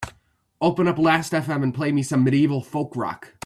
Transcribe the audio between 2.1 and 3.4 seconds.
Medieval Folk Rock